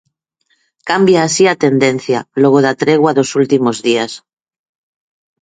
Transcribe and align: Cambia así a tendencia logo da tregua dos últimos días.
Cambia 0.89 1.19
así 1.23 1.43
a 1.53 1.59
tendencia 1.65 2.19
logo 2.41 2.59
da 2.65 2.73
tregua 2.83 3.15
dos 3.17 3.29
últimos 3.41 3.77
días. 3.87 4.11